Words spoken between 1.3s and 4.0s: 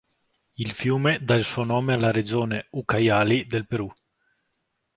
il suo nome alla regione Ucayali del Perù.